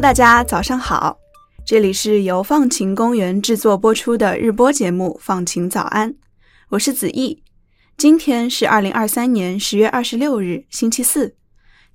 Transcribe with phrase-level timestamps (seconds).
[0.00, 1.18] 大家早上好，
[1.66, 6.12] 这里是由放晴公园制作播出的日播节目《放晴早安》，
[6.68, 7.42] 我是子毅。
[7.96, 11.34] 今天是二零二三年十月二十六日，星期四。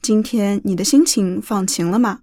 [0.01, 2.19] 今天你的心情放晴了吗？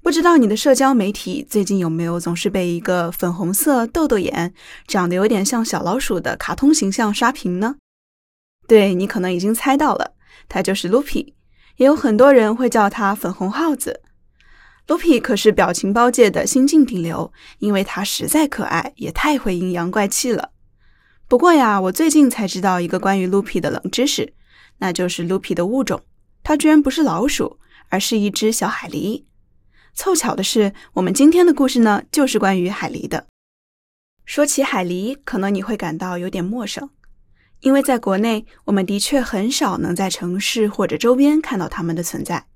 [0.00, 4.54] 不知道你的社交媒体最近有没有总是被一个粉红色豆豆眼、
[4.88, 7.76] 长得有点像小老鼠的卡通形象刷屏呢？
[8.66, 10.12] 对你可能已经猜到了，
[10.48, 11.34] 它就是 Loopy，
[11.76, 14.00] 也有很多人会叫它粉红耗子。
[14.90, 20.50] Loopy 可是表情包界的新晋顶流，因为它实在可爱，也太会阴阳怪气了。
[21.28, 24.34] 不过呀，我最近才知道一个关于 Loopy 的冷知识，
[24.78, 26.02] 那就是 Loopy 的物种，
[26.42, 29.26] 它居然不是老鼠，而是一只小海狸。
[29.94, 33.28] 凑巧的是，我们今天的故事呢，就是关于海狸的。
[34.24, 36.90] 说起海狸，可能你会感到有点陌生，
[37.60, 42.48] 因为在国内，我们的确很少能在城市或者周边看到它们的存在。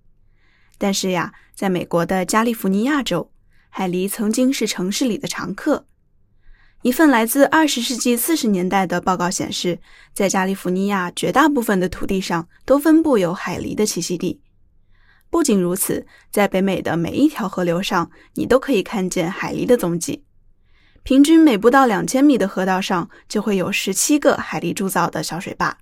[0.79, 3.31] 但是呀，在美国的加利福尼亚州，
[3.69, 5.87] 海狸曾经是城市里的常客。
[6.83, 9.79] 一份来自二十世纪四十年代的报告显示，
[10.13, 14.43] 在加利福尼亚绝大部分的土地上都分布有海狸的栖息地。
[15.31, 20.25] 不仅如此，在北美的每一条河流上，你都可以看见海狸的踪迹。
[21.03, 25.79] 平均每不到两千米的河道上，就会有十七个海狸铸造的小水坝。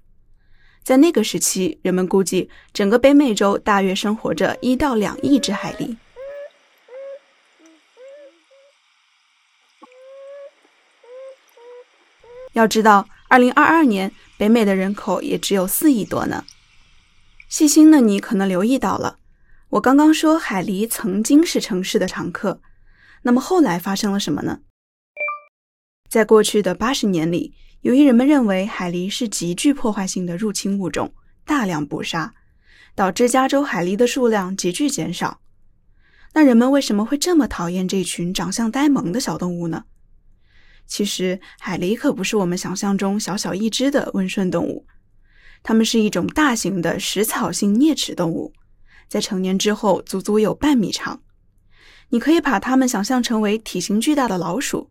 [0.83, 5.97] 在那个时期，人们估计整个北美洲大约生活着一到两亿只海狸。
[12.53, 16.45] 要知道，二零二二年北美的人口也只有四亿多呢。
[17.49, 19.19] 细心的你可能留意到了，
[19.71, 22.61] 我刚刚说海狸曾经是城市的常客，
[23.23, 24.59] 那么后来发生了什么呢？
[26.11, 27.55] 在过去的八十年里。
[27.83, 31.13] 由于人们认为海狸是极具破坏性的入侵物种，
[31.45, 32.33] 大量捕杀，
[32.95, 35.41] 导致加州海狸的数量急剧减少。
[36.33, 39.85] 那人们为什么会这么讨厌这群长相呆萌的小动物呢？
[40.87, 44.87] 其实，海狸可不是我们想象中小小一只的温顺动物，
[45.65, 48.53] 它们是一种大型的食草性啮齿动物，
[49.09, 51.21] 在成年之后足足有半米长。
[52.11, 54.89] 你可以把它们想象成为体型巨大的老鼠。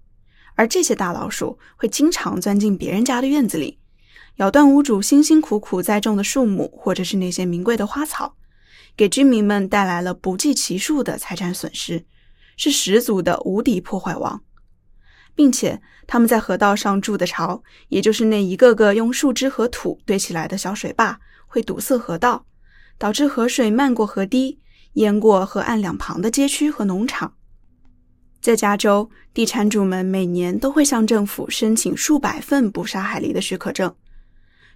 [0.55, 3.79] 而这些大老鼠会经常钻进别人家的院子里，
[4.35, 8.35] 咬断屋主辛辛苦苦栽种的树木，或者是那些名贵的花草，
[8.95, 12.05] 给居民们带来了不计其数的财产损失，
[12.57, 14.41] 是十足的无敌破坏王。
[15.33, 22.45] 并且他们在河道上筑的巢，也就是那一个个用树枝和土堆起来的小水坝，会堵塞河道，
[22.97, 24.59] 导致河水漫过河堤，
[24.93, 27.35] 淹过河岸两旁的街区和农场。
[28.41, 33.93] 在加州，地产主们每年都会向政府申请数百份捕杀海狸的许可证，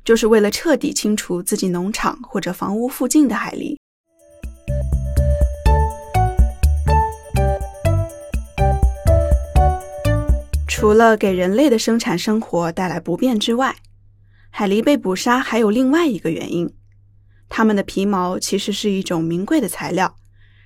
[0.03, 3.76] 就是为了彻底清除自己农场或者房屋附近的海狸。
[10.68, 13.76] 除了给人类的生产生活带来不便之外，
[14.52, 16.72] 海狸被捕杀还有另外一个原因：
[17.50, 20.16] 它们的皮毛其实是一种名贵的材料，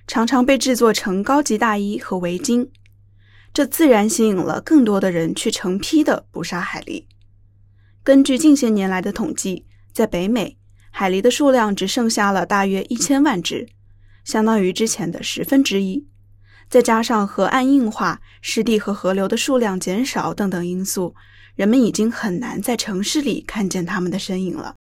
[0.06, 2.68] 常常被制作成高级大衣和围巾。
[3.52, 7.04] 这自然吸引了更多的人去成批的捕杀海狸。
[8.02, 10.56] 根据近些年来的统计，在北美，
[10.90, 13.68] 海狸的数量只剩下了大约一千万只，
[14.24, 16.06] 相当于之前的十分之一。
[16.68, 21.16] 再加上河岸硬化、湿地和河流的数量减少等等因素，
[21.56, 24.76] 人们已经很难在城市里看见它们的身影了。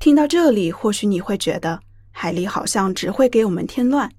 [0.00, 1.80] 听到这里，或许你会觉得
[2.10, 4.10] 海狸好像只会给我们添乱，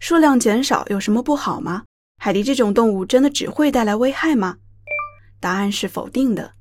[0.00, 1.84] 数量减少有什么不好吗？
[2.22, 4.58] 海狸这种动物真的只会带来危害吗？
[5.40, 6.52] 答案是否定的。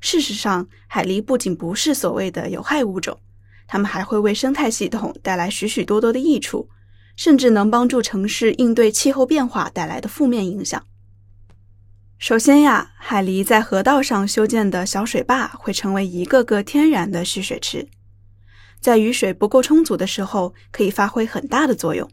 [0.00, 3.18] 事实上，海狸不仅不是所谓的有害物种，
[3.66, 6.68] 它们还会为生态系统带来许许多多的益处，
[7.16, 10.84] 甚至能帮助城市应对气候变化带来的负面影响。
[12.18, 17.88] 首先呀，海狸在河道上修建的小水坝会成为一个个天然的蓄水池，
[18.78, 22.10] 在雨水不够充足的时候，可以发挥很大的作用。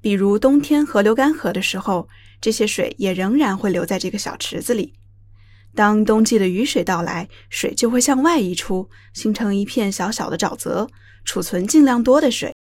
[0.00, 2.08] 比如冬天河流干涸的时候，
[2.40, 4.94] 这些水也仍然会留在这个小池子里。
[5.74, 10.88] 当冬季的雨水到来，水就会向外溢出，形成一片小小的沼泽，
[11.24, 12.54] 储存尽量多的水。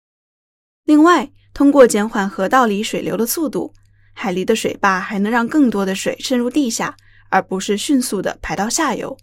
[0.85, 3.75] 另外，通过减缓河道里水流的速度，
[4.15, 6.97] 海狸的水坝还能让更多的水渗入地下，
[7.29, 9.17] 而不是迅速的排到下游。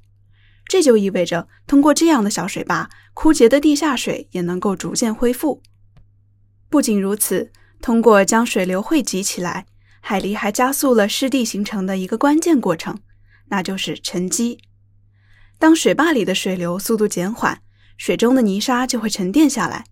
[0.68, 5.64] 这就意味着，通过这样的小水坝，枯竭的地下水也能够逐渐恢复。
[6.70, 7.52] 不仅如此。
[7.84, 9.66] 通过将水流汇集起来，
[10.00, 12.98] 海狸还加速了湿地形成的一个关键过程，
[13.50, 14.58] 那就是沉积。
[15.60, 17.62] 当水坝里的水流速度减缓，
[17.98, 19.84] 水中的泥沙就会沉淀下来，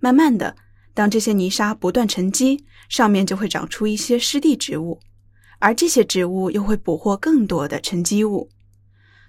[0.00, 0.54] 慢慢的，
[0.92, 5.00] 当这些泥沙不断沉积，上面就会长出一些湿地植物，
[5.60, 8.50] 而这些植物又会捕获更多的沉积物，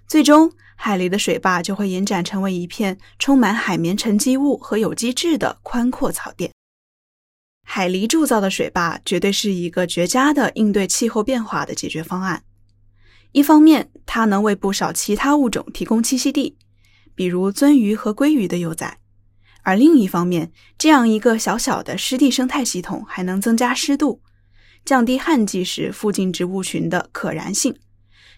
[0.05, 6.50] 最终海里的水坝就会延展成为一片充满海绵沉积物和有机质的宽阔草甸。
[7.73, 12.43] 海狸铸造的水坝绝对是一个绝佳的应对气候变化的解决方案。
[13.31, 16.57] 一方面，它能为不少其他物种提供栖息地，
[17.15, 18.97] 比如鳟鱼和鲑鱼的幼崽；
[19.61, 24.21] 而另一方面，这样一个小小的湿地生态系统还能增加湿度，
[24.83, 27.77] 降低旱季时附近植物群的可燃性，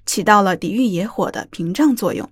[0.05, 2.29] 起到了抵御野火的屏障作用。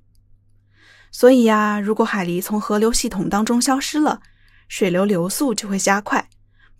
[1.11, 4.21] 所以呀，如果海狸从河流系统当中消失了，
[4.67, 6.29] 水流流速就会加快。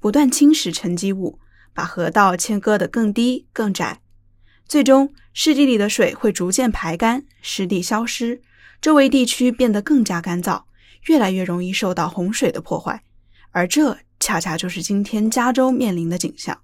[0.02, 1.40] 不断侵蚀沉积物，
[1.76, 4.02] 把河道切割得更低更窄，
[4.66, 8.42] 最终湿地里的水会逐渐排干，湿地消失，
[8.82, 10.64] 周围地区变得更加干燥，
[11.06, 13.04] 越来越容易受到洪水的破坏。
[13.52, 16.60] 而这恰恰就是今天加州面临的景象。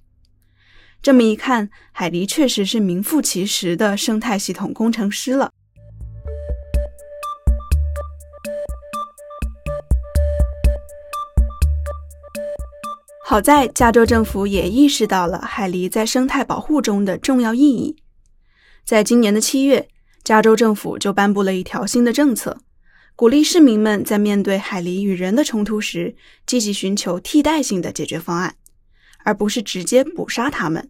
[1.04, 5.52] 这么一看，海狸确实是名副其实的生态系统工程师了。
[13.30, 17.98] 好在加州政府也意识到了海狸在生态保护中的重要意义。
[18.86, 19.90] 在今年的七月，
[20.24, 22.62] 加州政府就颁布了一条新的政策，
[23.18, 26.16] 鼓励市民们在面对海狸与人的冲突时，
[26.46, 28.56] 积极寻求替代性的解决方案，
[29.26, 30.90] 而不是直接捕杀它们。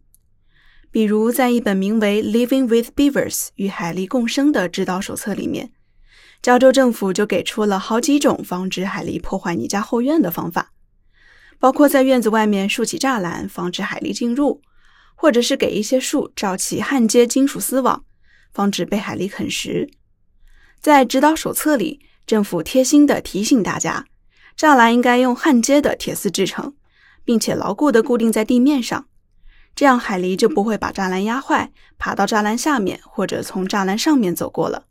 [0.92, 5.72] 比如，在一本名为《Living with Beavers：与海狸共生》的指导手册里面，
[6.44, 10.74] 加州政府就给出了好几种防止海狸破坏你家后院的方法。
[11.60, 14.62] 包括在院子外面竖起栅栏，防止海狸进入，
[15.16, 18.04] 或者是给一些树罩起焊接金属丝网，
[18.54, 19.90] 防止被海狸啃食。
[20.80, 24.06] 在指导手册里，政府贴心地提醒大家，
[24.58, 26.76] 栅栏应该用焊接的铁丝制成，
[27.26, 29.08] 并且牢固地固定在地面上，
[29.76, 34.86] 这样海狸就不会把栅栏压坏，爬到栅栏下面或者从栅栏上面走过了。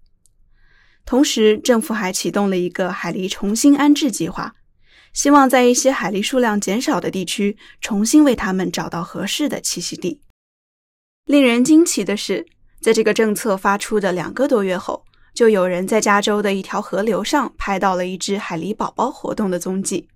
[1.05, 4.57] 同时，政府还启动了一个海狸重新安置计划。
[5.17, 10.21] 希望在一些海狸数量减少的地区，重新为它们找到合适的栖息地。
[11.25, 12.45] 令人惊奇的是，
[12.83, 15.05] 在这个政策发出的两个多月后，
[15.35, 20.07] 就有人在加州的一条河流上拍到了一只海狸宝宝活动的踪迹。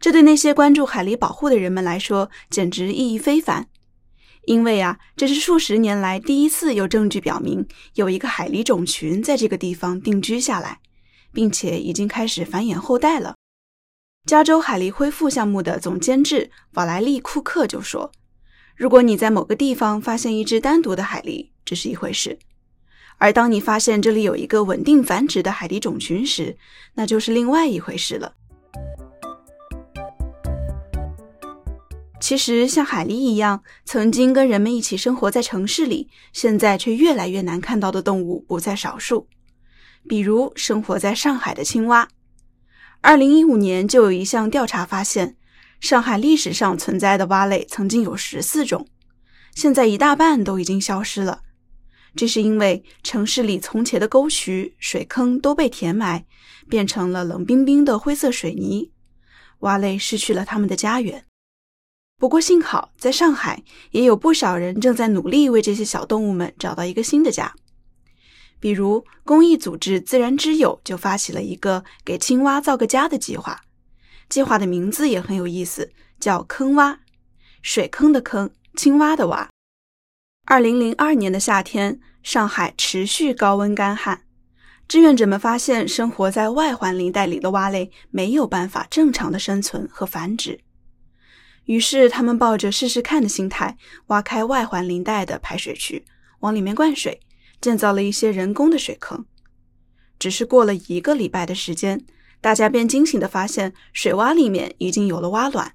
[0.00, 3.68] 这对那些关注海狸保护的人们来说，简直意义非凡。
[4.46, 7.64] 因为啊，这是数十年来第一次有证据表明，
[7.94, 10.80] 有一个海狸种群在这个地方定居下来，
[11.32, 13.36] 并且已经开始繁衍后代了。
[14.26, 18.10] 加州海狸恢复项目的总监制瓦莱利·库克就说
[18.74, 22.38] ：“如果你在某个地方发现一只单独的海狸，这是一回事；
[23.18, 26.56] 而当你发现这里有一个稳定繁殖的海狸种群时，
[26.94, 28.32] 那就是另外一回事了。”
[32.18, 39.28] 其实，像海狸一样曾经跟人们一起生活在城市里，现在却越来越难看到的动物不在少数，
[40.08, 42.08] 比如生活在上海的青蛙。
[43.04, 45.36] 二零一五年就有一项调查发现，
[45.78, 48.88] 上海历史上存在的蛙类曾经有十四种，
[49.54, 51.42] 现在一大半都已经消失了。
[52.16, 56.24] 这是因为城市里从前的沟渠、水坑都被填埋，
[56.66, 58.90] 变成了冷冰冰的灰色水泥，
[59.58, 61.26] 蛙类失去了它们的家园。
[62.18, 67.54] 不过幸好，在上海也有不少人正在努力为这些小动物们找到一个新的家。
[68.64, 73.60] 比如，公益组织“自然之友”就发起了一个给青蛙造个家的计划。
[74.30, 77.00] 计划的名字也很有意思，叫“坑蛙”，
[77.60, 79.50] 水坑的坑，青蛙的蛙。
[80.46, 84.22] 二零零二年的夏天，上海持续高温干旱，
[84.88, 90.60] 志愿者们发现生活在外环林带里的蛙类没有办法正常的生存和繁殖，
[91.66, 96.06] 于是他们抱着试试看的心态，挖开外环林带的排水渠，
[96.40, 97.20] 往里面灌水。
[97.64, 99.24] 建造了一些人工的水坑，
[100.18, 102.04] 只是过了一个礼拜的时间，
[102.42, 105.72] 大家便惊醒地发现，水洼里面已经有了蛙卵。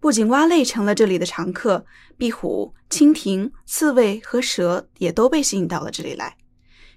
[0.00, 1.86] 不仅蛙类成了这里的常客，
[2.18, 6.36] 壁虎、蜻蜓、刺猬和蛇也都被吸引到了这里来，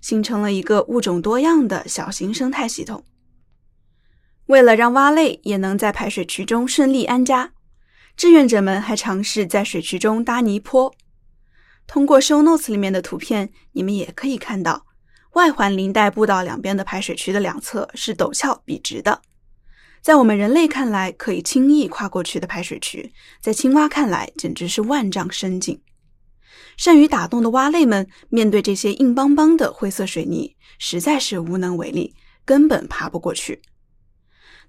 [0.01, 3.05] 形成了一个物种多样的小型生态系统。
[4.47, 7.51] 为了让蛙类也能在排水渠中顺利安家，
[8.15, 10.91] 志愿者们还尝试在水渠中搭泥坡。
[11.87, 14.85] 通过 show notes 里面的图片，你们也可以看到，
[15.33, 19.21] 外环林带步道两边的排水渠的两侧是陡峭笔直的。
[20.01, 25.81] 在我们人类看来可以轻易跨过去的排水渠，在青蛙看来简直是万丈深井。
[26.75, 32.15] 善于打洞的蛙类们面对这些硬邦邦的灰色水泥，实在是无能为力，
[32.45, 33.61] 根本爬不过去。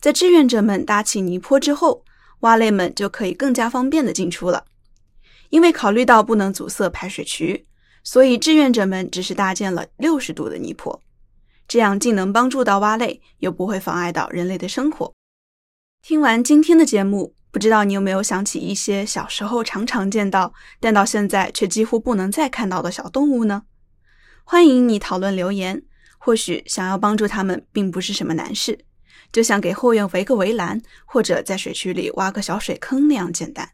[0.00, 2.04] 在志愿者们搭起泥坡之后，
[2.40, 4.64] 蛙类们就可以更加方便的进出了。
[5.50, 7.66] 因为考虑到不能阻塞排水渠，
[8.02, 11.00] 所以志愿者们只是搭建了六十度的泥坡，
[11.66, 15.12] 这样既能帮助到蛙类，又不会妨碍到人类的生活。
[16.02, 23.64] 听完今天的节目，不知道你有没有想起一些小时候常常见到，但到现在却几乎不能再看到的小动物呢？
[24.44, 25.82] 欢迎你讨论留言。
[26.20, 28.80] 或许想要帮助它们并不是什么难事，
[29.32, 33.70] 就像给后院围个围栏，或者在水渠里挖个小水坑那样简单。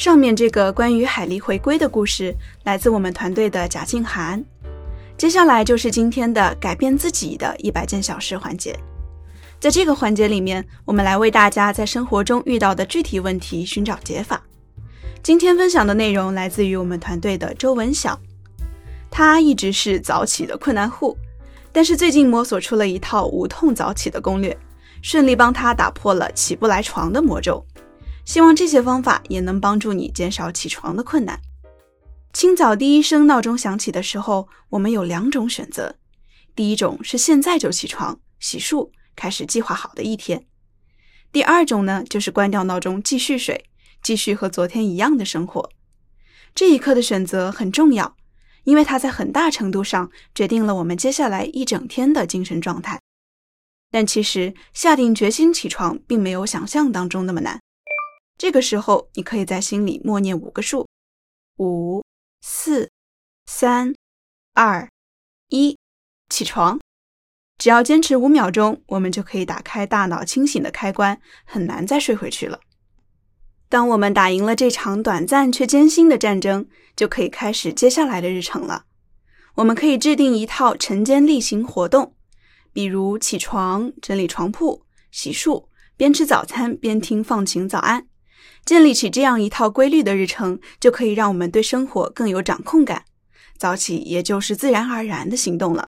[0.00, 4.42] 上面这个关于海狸回归的故事来自我们团队的贾静涵。
[5.18, 8.74] 接下来就是今天的改变自己的一百件小事环节。
[9.60, 14.42] 在这个环节里面，我们来为大家在生活中遇到的具体问题寻找解法。
[15.22, 18.18] 今天分享的内容来自于我们团队的周文晓，
[19.10, 21.14] 他一直是早起的困难户，
[21.72, 24.56] 但是最近摸索出了一套无痛早起的攻略，
[25.02, 27.62] 顺利帮他打破了起不来床的魔咒。
[28.30, 31.40] 希望这些方法也能帮助你减少起床的困难。
[32.32, 35.96] 清早第一声闹钟响起的时候，我们有两种选择：
[36.54, 40.42] 第一种是现在就起床洗漱，开始计划好的一天；
[41.32, 43.64] 第二种呢，就是关掉闹钟继续睡。
[44.00, 45.68] 继续和昨天一样的生活，
[46.54, 48.14] 这一刻的选择很重要，
[48.62, 53.00] 因为它在很大程度上决定了我们接下来一整天的精神状态。
[53.90, 57.58] 但其实下定决心起床并没有想象当中那么难。
[58.40, 60.88] 这个时候，你可以在心里默念五个数：
[61.58, 62.02] 五、
[62.40, 62.90] 四、
[63.44, 63.94] 三、
[64.54, 64.88] 二、
[65.50, 65.76] 一，
[66.30, 66.80] 起床。
[67.58, 72.60] 只要坚持五秒钟，我们就可以打开大脑清醒的开关，很难再睡回去了。
[73.68, 76.66] 当我们打赢了这场短暂却艰辛的战争，
[76.96, 78.86] 就可以开始接下来的日程了。
[79.56, 82.16] 我们可以制定一套晨间例行活动，
[82.72, 85.68] 比如起床、整理床铺、洗漱，
[85.98, 88.06] 边吃早餐边听放晴早安。
[88.64, 93.04] 建立起这样一套规律的日程，就可以让我们对生活更有掌控感。
[93.58, 95.86] 早起也就是自然而然的行动了。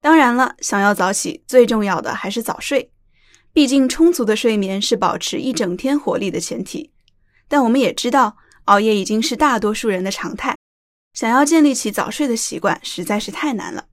[0.00, 2.90] 当然了，想要早起，最重要的还是早睡。
[3.52, 6.92] 毕竟，充足的睡眠是保持一整天活力的前提。
[7.48, 10.56] 但我们也知道，熬夜已经是大多数人的常态。
[11.14, 13.86] 想要建立起早睡的习惯，实在是太难了。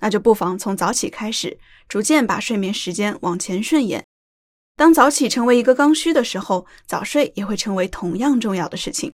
[0.00, 4.04] 那就不妨从早起开始，逐渐把睡眠时间往前顺延。
[4.80, 9.12] 当早起成为一个刚需的时候，早睡也会成为同样重要的事情。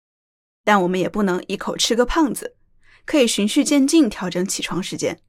[0.66, 2.56] 但我们也不能一口吃个胖子，
[3.06, 5.20] 可以循序渐进调整起床时间。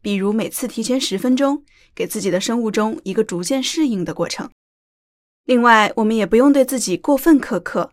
[0.00, 1.62] 比如每次提前十分钟，
[1.94, 4.48] 给自己的生物钟一个逐渐适应的过程。
[5.44, 7.92] 另外，我们也不用对自己过分苛刻，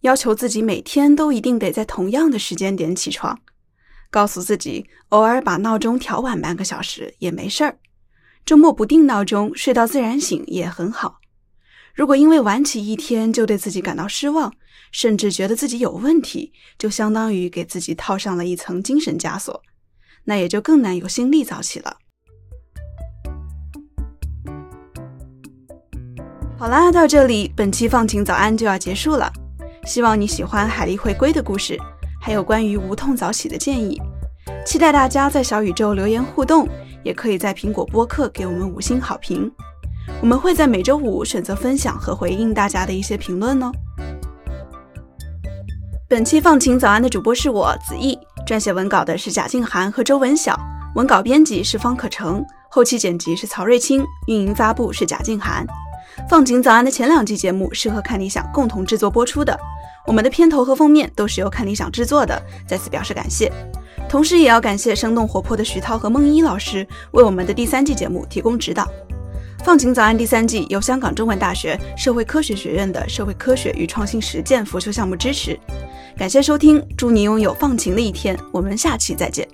[0.00, 3.38] 要求自己每天都一定得在同样的时间点起床。
[4.08, 7.78] 告诉自己，偶尔把闹钟调晚半个小时也没事儿。
[8.44, 11.20] 周末不定闹钟，睡到自然醒也很好。
[11.94, 14.52] 如果因为晚起一天就对自己感到失望，
[14.92, 19.62] 甚至觉得自己有问题，就相当于给自己套上了一层精神枷锁，
[20.24, 21.96] 那也就更难有心力早起了。
[26.56, 29.32] 好啦，到这里，本期放晴早安就要结束了。
[29.84, 31.78] 希望你喜欢海狸回归的故事，
[32.20, 34.00] 还有关于无痛早起的建议。
[34.64, 36.68] 期待大家在小宇宙留言互动，
[37.08, 39.50] 也可以在苹果播客给我们五星好评。
[40.20, 43.72] 我们会在每周五选择分享和回应大家的一些评论哦。
[46.06, 50.58] 本期放晴早安的主播是我子毅，撰写文稿的是贾静涵和周文晓，
[50.96, 55.66] 文稿编辑是方可成，后期剪辑是曹瑞清，运营发布是贾静涵。
[56.28, 59.58] 放晴早安的前两季节目是和看理想共同制作播出的，
[60.06, 63.50] 我们的片头和封面都是由看理想制作的，在此表示感谢。
[64.08, 68.88] 同时，也要感谢生动活泼的徐涛和梦一老师为我们的第三季节目提供指导。
[69.64, 75.58] 放晴早安第三季由香港中文大学社会科学学院的社会科学与创新实践辅修项目支持。
[76.16, 79.46] 感谢收听，祝你拥有放晴的一天，我们下期再见。